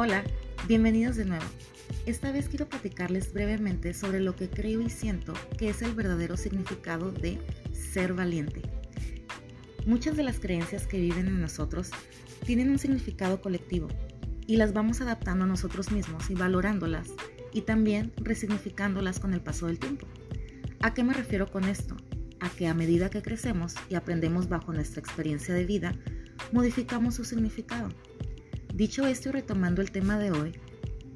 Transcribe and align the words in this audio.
Hola, 0.00 0.22
bienvenidos 0.68 1.16
de 1.16 1.24
nuevo. 1.24 1.44
Esta 2.06 2.30
vez 2.30 2.48
quiero 2.48 2.68
platicarles 2.68 3.32
brevemente 3.32 3.92
sobre 3.94 4.20
lo 4.20 4.36
que 4.36 4.48
creo 4.48 4.80
y 4.80 4.90
siento 4.90 5.34
que 5.58 5.70
es 5.70 5.82
el 5.82 5.92
verdadero 5.92 6.36
significado 6.36 7.10
de 7.10 7.40
ser 7.72 8.14
valiente. 8.14 8.62
Muchas 9.86 10.16
de 10.16 10.22
las 10.22 10.38
creencias 10.38 10.86
que 10.86 11.00
viven 11.00 11.26
en 11.26 11.40
nosotros 11.40 11.90
tienen 12.46 12.70
un 12.70 12.78
significado 12.78 13.40
colectivo 13.40 13.88
y 14.46 14.56
las 14.56 14.72
vamos 14.72 15.00
adaptando 15.00 15.46
a 15.46 15.48
nosotros 15.48 15.90
mismos 15.90 16.30
y 16.30 16.34
valorándolas 16.34 17.08
y 17.52 17.62
también 17.62 18.12
resignificándolas 18.18 19.18
con 19.18 19.34
el 19.34 19.40
paso 19.40 19.66
del 19.66 19.80
tiempo. 19.80 20.06
¿A 20.80 20.94
qué 20.94 21.02
me 21.02 21.12
refiero 21.12 21.50
con 21.50 21.64
esto? 21.64 21.96
A 22.38 22.48
que 22.50 22.68
a 22.68 22.74
medida 22.74 23.10
que 23.10 23.20
crecemos 23.20 23.74
y 23.90 23.96
aprendemos 23.96 24.48
bajo 24.48 24.72
nuestra 24.72 25.00
experiencia 25.00 25.54
de 25.54 25.64
vida, 25.64 25.92
modificamos 26.52 27.16
su 27.16 27.24
significado 27.24 27.88
Dicho 28.78 29.08
esto 29.08 29.30
y 29.30 29.32
retomando 29.32 29.82
el 29.82 29.90
tema 29.90 30.20
de 30.20 30.30
hoy, 30.30 30.52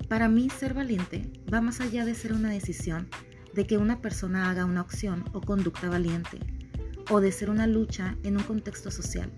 para 0.08 0.28
mí 0.28 0.50
ser 0.50 0.74
valiente 0.74 1.30
va 1.54 1.60
más 1.60 1.80
allá 1.80 2.04
de 2.04 2.16
ser 2.16 2.32
una 2.32 2.50
decisión 2.50 3.06
de 3.54 3.68
que 3.68 3.78
una 3.78 4.00
persona 4.00 4.50
haga 4.50 4.64
una 4.64 4.80
acción 4.80 5.24
o 5.32 5.40
conducta 5.40 5.88
valiente, 5.88 6.40
o 7.08 7.20
de 7.20 7.30
ser 7.30 7.50
una 7.50 7.68
lucha 7.68 8.16
en 8.24 8.36
un 8.36 8.42
contexto 8.42 8.90
social. 8.90 9.30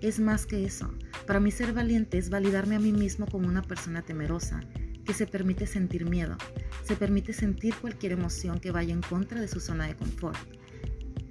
Es 0.00 0.20
más 0.20 0.46
que 0.46 0.64
eso. 0.64 0.94
Para 1.26 1.40
mí 1.40 1.50
ser 1.50 1.72
valiente 1.72 2.16
es 2.16 2.30
validarme 2.30 2.76
a 2.76 2.78
mí 2.78 2.92
mismo 2.92 3.26
como 3.26 3.48
una 3.48 3.62
persona 3.62 4.02
temerosa, 4.02 4.60
que 5.04 5.12
se 5.12 5.26
permite 5.26 5.66
sentir 5.66 6.08
miedo, 6.08 6.36
se 6.84 6.94
permite 6.94 7.32
sentir 7.32 7.74
cualquier 7.80 8.12
emoción 8.12 8.60
que 8.60 8.70
vaya 8.70 8.94
en 8.94 9.02
contra 9.02 9.40
de 9.40 9.48
su 9.48 9.58
zona 9.58 9.88
de 9.88 9.96
confort. 9.96 10.38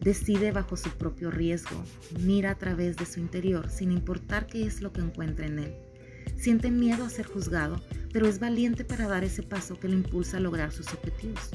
Decide 0.01 0.51
bajo 0.51 0.75
su 0.75 0.89
propio 0.89 1.31
riesgo, 1.31 1.81
mira 2.19 2.51
a 2.51 2.57
través 2.57 2.97
de 2.97 3.05
su 3.05 3.21
interior 3.21 3.69
sin 3.69 3.93
importar 3.93 4.45
qué 4.45 4.65
es 4.65 4.81
lo 4.81 4.91
que 4.91 4.99
encuentra 4.99 5.45
en 5.45 5.59
él. 5.59 5.92
Siente 6.37 6.71
miedo 6.71 7.05
a 7.05 7.09
ser 7.09 7.25
juzgado, 7.25 7.81
pero 8.11 8.27
es 8.27 8.39
valiente 8.39 8.83
para 8.85 9.07
dar 9.07 9.23
ese 9.23 9.43
paso 9.43 9.79
que 9.79 9.87
le 9.87 9.95
impulsa 9.95 10.37
a 10.37 10.39
lograr 10.39 10.71
sus 10.71 10.93
objetivos, 10.93 11.49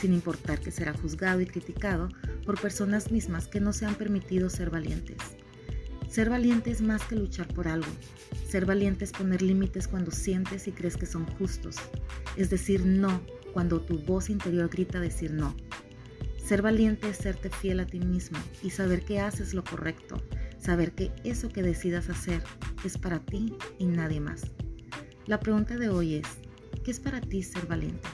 sin 0.00 0.12
importar 0.12 0.60
que 0.60 0.70
será 0.70 0.92
juzgado 0.92 1.40
y 1.40 1.46
criticado 1.46 2.08
por 2.44 2.60
personas 2.60 3.10
mismas 3.10 3.48
que 3.48 3.60
no 3.60 3.72
se 3.72 3.86
han 3.86 3.94
permitido 3.94 4.50
ser 4.50 4.70
valientes. 4.70 5.18
Ser 6.08 6.28
valiente 6.28 6.70
es 6.70 6.82
más 6.82 7.04
que 7.04 7.14
luchar 7.14 7.46
por 7.54 7.68
algo. 7.68 7.90
Ser 8.48 8.66
valiente 8.66 9.04
es 9.04 9.12
poner 9.12 9.42
límites 9.42 9.86
cuando 9.86 10.10
sientes 10.10 10.66
y 10.66 10.72
crees 10.72 10.96
que 10.96 11.06
son 11.06 11.24
justos. 11.24 11.76
Es 12.36 12.50
decir 12.50 12.84
no 12.84 13.20
cuando 13.52 13.80
tu 13.80 13.98
voz 13.98 14.30
interior 14.30 14.68
grita 14.68 15.00
decir 15.00 15.32
no. 15.32 15.54
Ser 16.44 16.62
valiente 16.62 17.10
es 17.10 17.16
serte 17.16 17.48
fiel 17.48 17.78
a 17.78 17.86
ti 17.86 18.00
mismo 18.00 18.38
y 18.62 18.70
saber 18.70 19.04
que 19.04 19.20
haces 19.20 19.54
lo 19.54 19.62
correcto, 19.62 20.20
saber 20.60 20.92
que 20.92 21.10
eso 21.24 21.48
que 21.48 21.62
decidas 21.62 22.08
hacer 22.08 22.42
es 22.84 22.98
para 22.98 23.18
ti 23.20 23.54
y 23.78 23.86
nadie 23.86 24.20
más. 24.20 24.42
La 25.26 25.40
pregunta 25.40 25.76
de 25.76 25.88
hoy 25.88 26.16
es, 26.16 26.26
¿qué 26.84 26.90
es 26.90 27.00
para 27.00 27.20
ti 27.20 27.42
ser 27.42 27.66
valiente? 27.66 28.08